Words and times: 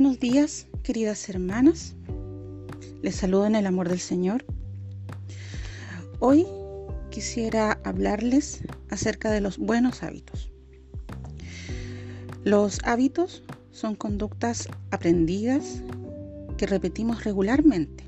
Buenos 0.00 0.18
días, 0.18 0.66
queridas 0.82 1.28
hermanas. 1.28 1.94
Les 3.02 3.16
saludo 3.16 3.44
en 3.44 3.54
el 3.54 3.66
amor 3.66 3.90
del 3.90 4.00
Señor. 4.00 4.46
Hoy 6.20 6.46
quisiera 7.10 7.78
hablarles 7.84 8.62
acerca 8.88 9.30
de 9.30 9.42
los 9.42 9.58
buenos 9.58 10.02
hábitos. 10.02 10.50
Los 12.44 12.78
hábitos 12.84 13.42
son 13.72 13.94
conductas 13.94 14.68
aprendidas 14.90 15.82
que 16.56 16.66
repetimos 16.66 17.24
regularmente. 17.24 18.02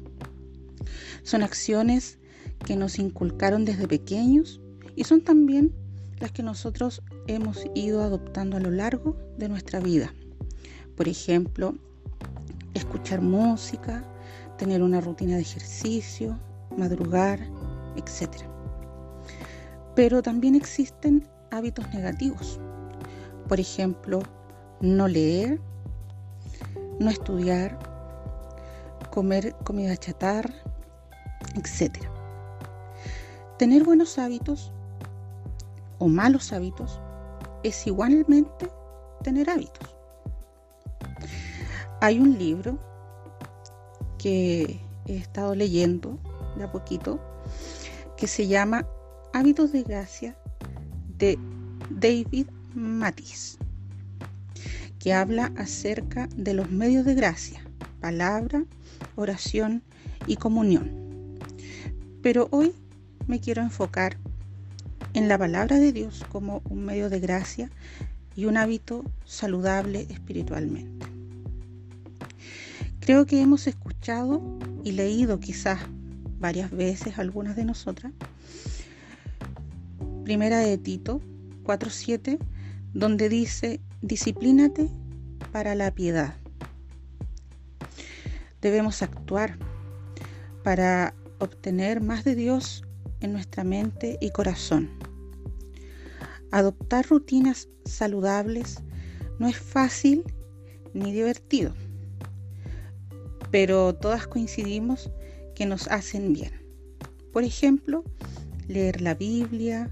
Son 1.24 1.43
acciones 1.43 2.16
que 2.64 2.74
nos 2.74 2.98
inculcaron 2.98 3.66
desde 3.66 3.86
pequeños 3.86 4.62
y 4.96 5.04
son 5.04 5.20
también 5.20 5.74
las 6.20 6.32
que 6.32 6.43
nosotros 6.43 7.02
hemos 7.27 7.66
ido 7.74 8.02
adoptando 8.02 8.56
a 8.56 8.60
lo 8.60 8.70
largo 8.70 9.18
de 9.37 9.51
nuestra 9.51 9.79
vida. 9.79 10.15
Por 10.96 11.09
ejemplo, 11.09 11.74
escuchar 12.74 13.20
música, 13.20 14.05
tener 14.59 14.82
una 14.82 15.01
rutina 15.01 15.37
de 15.37 15.42
ejercicio, 15.42 16.38
madrugar, 16.77 17.41
etc. 17.96 18.30
Pero 19.95 20.23
también 20.23 20.55
existen 20.55 21.28
hábitos 21.51 21.88
negativos. 21.92 22.60
Por 23.48 23.60
ejemplo, 23.60 24.20
no 24.80 25.09
leer, 25.09 25.60
no 26.98 27.10
estudiar, 27.10 27.79
comer 29.10 29.54
comida 29.65 29.96
chatarra, 29.96 30.54
etc. 31.54 31.98
Tener 33.59 33.84
buenos 33.84 34.18
hábitos 34.18 34.73
o 35.98 36.09
malos 36.09 36.52
hábitos 36.52 37.01
es 37.62 37.87
igualmente 37.87 38.68
tener 39.23 39.51
hábitos. 39.51 39.96
Hay 42.02 42.18
un 42.18 42.36
libro 42.36 42.80
que 44.18 44.80
he 45.06 45.16
estado 45.16 45.54
leyendo 45.54 46.18
de 46.56 46.64
a 46.64 46.72
poquito 46.72 47.20
que 48.16 48.26
se 48.26 48.48
llama 48.48 48.88
Hábitos 49.32 49.70
de 49.70 49.84
Gracia 49.84 50.36
de 51.16 51.38
David 51.90 52.48
Matisse, 52.74 53.56
que 54.98 55.12
habla 55.14 55.52
acerca 55.56 56.28
de 56.34 56.54
los 56.54 56.73
medios 56.73 57.04
de 57.04 57.14
gracia, 57.14 57.62
palabra, 58.00 58.64
oración 59.14 59.84
y 60.26 60.34
comunión. 60.34 61.38
Pero 62.20 62.48
hoy 62.50 62.74
me 63.28 63.38
quiero 63.38 63.62
enfocar 63.62 64.16
en 65.14 65.28
la 65.28 65.38
palabra 65.38 65.78
de 65.78 65.92
Dios 65.92 66.25
como 66.32 66.62
un 66.69 66.84
medio 66.84 67.08
de 67.10 67.20
gracia 67.20 67.70
y 68.34 68.47
un 68.47 68.56
hábito 68.56 69.04
saludable 69.25 70.08
espiritualmente. 70.10 71.12
Creo 73.04 73.26
que 73.26 73.41
hemos 73.41 73.66
escuchado 73.66 74.41
y 74.84 74.92
leído 74.92 75.41
quizás 75.41 75.81
varias 76.38 76.70
veces 76.70 77.19
algunas 77.19 77.56
de 77.56 77.64
nosotras. 77.64 78.12
Primera 80.22 80.60
de 80.60 80.78
Tito 80.78 81.20
4.7, 81.64 82.38
donde 82.94 83.28
dice, 83.28 83.80
disciplínate 84.03 84.88
para 85.50 85.75
la 85.75 85.92
piedad. 85.92 86.36
Debemos 88.60 89.03
actuar 89.03 89.58
para 90.62 91.12
obtener 91.41 92.00
más 92.03 92.22
de 92.22 92.36
Dios 92.36 92.84
en 93.19 93.32
nuestra 93.32 93.64
mente 93.64 94.16
y 94.20 94.30
corazón. 94.30 94.88
Adoptar 96.53 97.08
rutinas 97.08 97.69
saludables 97.84 98.78
no 99.41 99.48
es 99.48 99.56
fácil 99.56 100.22
ni 100.94 101.10
divertido 101.10 101.75
pero 103.52 103.94
todas 103.94 104.26
coincidimos 104.26 105.10
que 105.54 105.66
nos 105.66 105.86
hacen 105.88 106.32
bien. 106.32 106.52
Por 107.32 107.44
ejemplo, 107.44 108.02
leer 108.66 109.02
la 109.02 109.14
Biblia, 109.14 109.90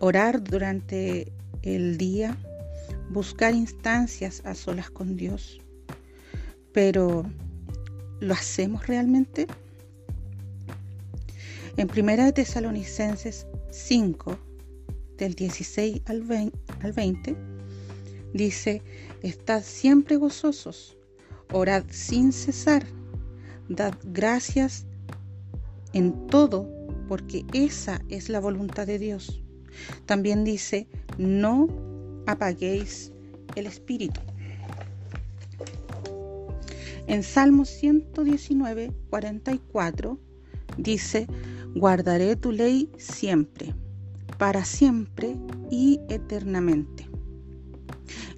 orar 0.00 0.42
durante 0.42 1.30
el 1.62 1.98
día, 1.98 2.36
buscar 3.10 3.54
instancias 3.54 4.42
a 4.44 4.54
solas 4.54 4.90
con 4.90 5.16
Dios. 5.16 5.60
Pero, 6.72 7.24
¿lo 8.20 8.34
hacemos 8.34 8.86
realmente? 8.86 9.46
En 11.76 11.86
Primera 11.86 12.24
de 12.24 12.32
Tesalonicenses 12.32 13.46
5, 13.70 14.38
del 15.18 15.34
16 15.34 16.00
al 16.06 16.22
20, 16.22 17.36
dice, 18.32 18.82
estad 19.22 19.62
siempre 19.62 20.16
gozosos 20.16 20.96
Orad 21.52 21.84
sin 21.90 22.32
cesar. 22.32 22.84
Dad 23.68 23.94
gracias 24.04 24.86
en 25.92 26.26
todo, 26.28 26.68
porque 27.08 27.44
esa 27.52 28.00
es 28.08 28.28
la 28.28 28.40
voluntad 28.40 28.86
de 28.86 28.98
Dios. 28.98 29.42
También 30.06 30.44
dice, 30.44 30.88
no 31.18 31.68
apaguéis 32.26 33.12
el 33.56 33.66
espíritu. 33.66 34.20
En 37.06 37.24
Salmo 37.24 37.64
119, 37.64 38.92
44 39.10 40.18
dice, 40.76 41.26
guardaré 41.74 42.36
tu 42.36 42.52
ley 42.52 42.88
siempre, 42.98 43.74
para 44.38 44.64
siempre 44.64 45.36
y 45.70 45.98
eternamente. 46.08 47.08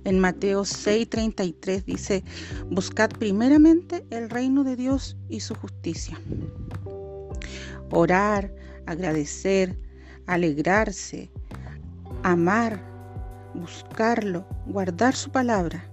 En 0.05 0.19
Mateo 0.19 0.65
6:33 0.65 1.85
dice, 1.85 2.25
buscad 2.71 3.11
primeramente 3.11 4.05
el 4.11 4.31
reino 4.31 4.65
de 4.65 4.77
Dios 4.77 5.17
y 5.29 5.41
su 5.41 5.55
justicia. 5.55 6.21
Orar, 7.91 8.53
agradecer, 8.87 9.79
alegrarse, 10.27 11.31
amar, 12.23 12.83
buscarlo, 13.55 14.47
guardar 14.67 15.15
su 15.15 15.31
palabra. 15.31 15.85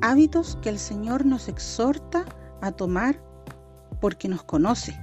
Hábitos 0.00 0.58
que 0.62 0.68
el 0.68 0.78
Señor 0.78 1.24
nos 1.24 1.48
exhorta 1.48 2.24
a 2.60 2.72
tomar 2.72 3.20
porque 4.00 4.28
nos 4.28 4.44
conoce. 4.44 4.98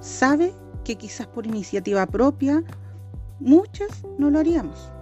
Sabe 0.00 0.54
que 0.84 0.96
quizás 0.96 1.26
por 1.26 1.46
iniciativa 1.46 2.06
propia 2.06 2.62
muchas 3.38 4.04
no 4.18 4.30
lo 4.30 4.38
haríamos 4.38 4.92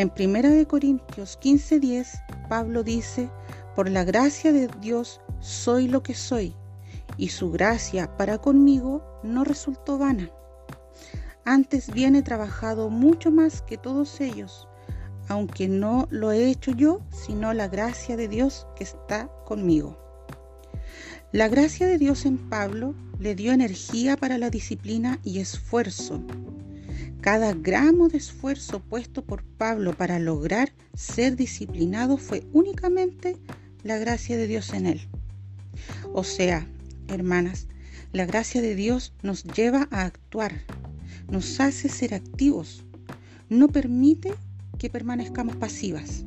en 0.00 0.10
1 0.16 0.66
Corintios 0.66 1.38
15:10, 1.42 2.22
Pablo 2.48 2.82
dice, 2.82 3.28
por 3.76 3.90
la 3.90 4.02
gracia 4.02 4.50
de 4.50 4.66
Dios 4.80 5.20
soy 5.40 5.88
lo 5.88 6.02
que 6.02 6.14
soy, 6.14 6.56
y 7.18 7.28
su 7.28 7.50
gracia 7.50 8.16
para 8.16 8.38
conmigo 8.38 9.04
no 9.22 9.44
resultó 9.44 9.98
vana. 9.98 10.30
Antes 11.44 11.92
bien 11.92 12.16
he 12.16 12.22
trabajado 12.22 12.88
mucho 12.88 13.30
más 13.30 13.60
que 13.60 13.76
todos 13.76 14.22
ellos, 14.22 14.66
aunque 15.28 15.68
no 15.68 16.08
lo 16.10 16.32
he 16.32 16.48
hecho 16.48 16.70
yo, 16.70 17.02
sino 17.10 17.52
la 17.52 17.68
gracia 17.68 18.16
de 18.16 18.28
Dios 18.28 18.66
que 18.76 18.84
está 18.84 19.28
conmigo. 19.44 19.98
La 21.30 21.48
gracia 21.48 21.86
de 21.86 21.98
Dios 21.98 22.24
en 22.24 22.48
Pablo 22.48 22.94
le 23.18 23.34
dio 23.34 23.52
energía 23.52 24.16
para 24.16 24.38
la 24.38 24.48
disciplina 24.48 25.20
y 25.22 25.40
esfuerzo 25.40 26.22
cada 27.20 27.52
gramo 27.52 28.08
de 28.08 28.18
esfuerzo 28.18 28.80
puesto 28.80 29.22
por 29.22 29.42
Pablo 29.44 29.92
para 29.92 30.18
lograr 30.18 30.72
ser 30.94 31.36
disciplinado 31.36 32.16
fue 32.16 32.46
únicamente 32.52 33.36
la 33.82 33.98
gracia 33.98 34.36
de 34.36 34.46
Dios 34.46 34.72
en 34.72 34.86
él. 34.86 35.08
O 36.12 36.24
sea, 36.24 36.66
hermanas, 37.08 37.66
la 38.12 38.26
gracia 38.26 38.62
de 38.62 38.74
Dios 38.74 39.12
nos 39.22 39.44
lleva 39.44 39.88
a 39.90 40.04
actuar, 40.04 40.62
nos 41.30 41.60
hace 41.60 41.88
ser 41.88 42.14
activos, 42.14 42.84
no 43.48 43.68
permite 43.68 44.32
que 44.78 44.90
permanezcamos 44.90 45.56
pasivas. 45.56 46.24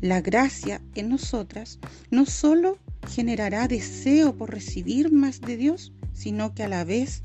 La 0.00 0.20
gracia 0.20 0.82
en 0.94 1.08
nosotras 1.08 1.78
no 2.10 2.26
solo 2.26 2.78
generará 3.08 3.68
deseo 3.68 4.36
por 4.36 4.50
recibir 4.50 5.12
más 5.12 5.40
de 5.40 5.56
Dios, 5.56 5.92
sino 6.12 6.54
que 6.54 6.64
a 6.64 6.68
la 6.68 6.84
vez 6.84 7.22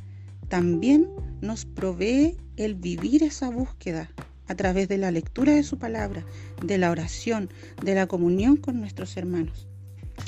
también 0.48 1.08
nos 1.42 1.66
provee 1.66 2.38
el 2.58 2.76
vivir 2.76 3.24
esa 3.24 3.50
búsqueda 3.50 4.12
a 4.48 4.56
través 4.56 4.88
de 4.88 4.98
la 4.98 5.12
lectura 5.12 5.54
de 5.54 5.64
su 5.64 5.78
palabra, 5.78 6.26
de 6.64 6.78
la 6.78 6.92
oración, 6.92 7.50
de 7.84 7.96
la 7.96 8.08
comunión 8.08 8.58
con 8.58 8.80
nuestros 8.80 9.16
hermanos. 9.16 9.68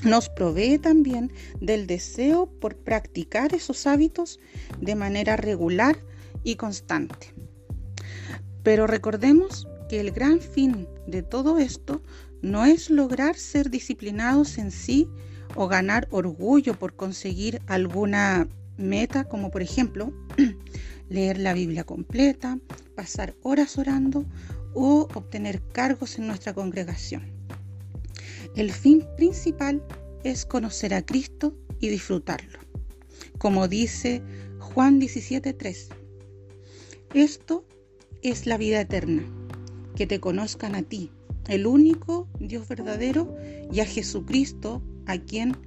Nos 0.03 0.29
provee 0.29 0.77
también 0.77 1.31
del 1.59 1.87
deseo 1.87 2.47
por 2.47 2.77
practicar 2.77 3.53
esos 3.53 3.87
hábitos 3.87 4.39
de 4.79 4.95
manera 4.95 5.35
regular 5.35 5.97
y 6.43 6.55
constante. 6.55 7.33
Pero 8.63 8.87
recordemos 8.87 9.67
que 9.89 9.99
el 9.99 10.11
gran 10.11 10.39
fin 10.39 10.87
de 11.07 11.23
todo 11.23 11.57
esto 11.57 12.01
no 12.41 12.65
es 12.65 12.89
lograr 12.89 13.35
ser 13.35 13.69
disciplinados 13.69 14.57
en 14.57 14.71
sí 14.71 15.07
o 15.55 15.67
ganar 15.67 16.07
orgullo 16.11 16.75
por 16.77 16.95
conseguir 16.95 17.61
alguna 17.67 18.47
meta, 18.77 19.25
como 19.25 19.51
por 19.51 19.61
ejemplo 19.61 20.13
leer 21.11 21.37
la 21.37 21.53
Biblia 21.53 21.83
completa, 21.83 22.57
pasar 22.95 23.35
horas 23.43 23.77
orando 23.77 24.25
o 24.73 25.09
obtener 25.13 25.61
cargos 25.73 26.17
en 26.17 26.27
nuestra 26.27 26.53
congregación. 26.53 27.23
El 28.55 28.71
fin 28.71 29.05
principal 29.17 29.83
es 30.23 30.45
conocer 30.45 30.93
a 30.93 31.05
Cristo 31.05 31.55
y 31.79 31.89
disfrutarlo. 31.89 32.59
Como 33.37 33.67
dice 33.67 34.21
Juan 34.59 34.99
17:3, 34.99 35.89
esto 37.13 37.65
es 38.21 38.45
la 38.45 38.57
vida 38.57 38.79
eterna, 38.79 39.23
que 39.95 40.07
te 40.07 40.19
conozcan 40.19 40.75
a 40.75 40.83
ti, 40.83 41.11
el 41.49 41.67
único 41.67 42.29
Dios 42.39 42.67
verdadero, 42.67 43.35
y 43.71 43.79
a 43.81 43.85
Jesucristo 43.85 44.81
a 45.07 45.17
quien 45.17 45.57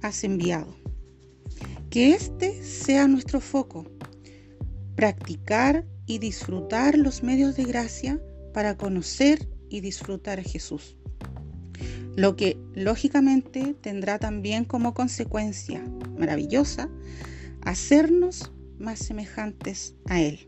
has 0.00 0.24
enviado. 0.24 0.74
Que 1.90 2.14
este 2.14 2.64
sea 2.64 3.06
nuestro 3.06 3.40
foco, 3.40 3.84
practicar 5.02 5.84
y 6.06 6.20
disfrutar 6.20 6.96
los 6.96 7.24
medios 7.24 7.56
de 7.56 7.64
gracia 7.64 8.20
para 8.54 8.76
conocer 8.76 9.48
y 9.68 9.80
disfrutar 9.80 10.38
a 10.38 10.44
Jesús. 10.44 10.96
Lo 12.14 12.36
que 12.36 12.56
lógicamente 12.76 13.74
tendrá 13.80 14.20
también 14.20 14.64
como 14.64 14.94
consecuencia 14.94 15.84
maravillosa 16.16 16.88
hacernos 17.62 18.52
más 18.78 19.00
semejantes 19.00 19.96
a 20.06 20.20
Él. 20.20 20.38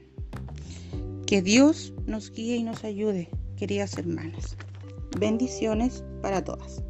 Que 1.27 1.43
Dios 1.43 1.93
nos 2.07 2.31
guíe 2.31 2.55
y 2.55 2.63
nos 2.63 2.85
ayude, 2.85 3.31
queridas 3.57 3.99
hermanas. 3.99 4.57
Bendiciones 5.19 6.05
para 6.23 6.45
todas. 6.45 6.81